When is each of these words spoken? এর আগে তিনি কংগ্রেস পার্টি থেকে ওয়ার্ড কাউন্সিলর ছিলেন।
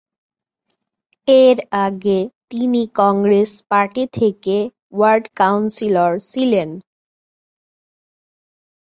এর 1.27 1.57
আগে 1.85 2.19
তিনি 2.51 2.81
কংগ্রেস 2.99 3.51
পার্টি 3.69 4.03
থেকে 4.17 4.55
ওয়ার্ড 4.93 5.25
কাউন্সিলর 5.39 6.11
ছিলেন। 6.29 6.69